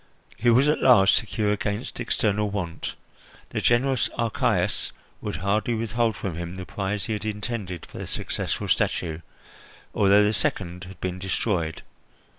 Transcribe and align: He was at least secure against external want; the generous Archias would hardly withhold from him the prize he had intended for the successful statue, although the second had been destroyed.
He 0.35 0.49
was 0.49 0.67
at 0.67 0.81
least 0.81 1.13
secure 1.13 1.51
against 1.51 1.99
external 1.99 2.49
want; 2.49 2.95
the 3.49 3.61
generous 3.61 4.09
Archias 4.17 4.93
would 5.21 5.35
hardly 5.35 5.75
withhold 5.75 6.15
from 6.15 6.35
him 6.37 6.55
the 6.55 6.65
prize 6.65 7.05
he 7.05 7.13
had 7.13 7.23
intended 7.23 7.85
for 7.85 7.99
the 7.99 8.07
successful 8.07 8.67
statue, 8.67 9.19
although 9.93 10.23
the 10.23 10.33
second 10.33 10.85
had 10.85 10.99
been 11.01 11.19
destroyed. 11.19 11.83